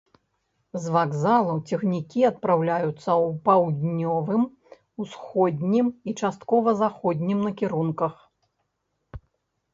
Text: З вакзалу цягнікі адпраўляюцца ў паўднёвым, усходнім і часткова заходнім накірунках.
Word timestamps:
З 0.83 0.91
вакзалу 0.93 1.57
цягнікі 1.71 2.21
адпраўляюцца 2.29 2.95
ў 2.95 3.27
паўднёвым, 3.51 4.41
усходнім 5.05 5.93
і 6.09 6.17
часткова 6.19 6.69
заходнім 6.83 7.39
накірунках. 7.51 8.13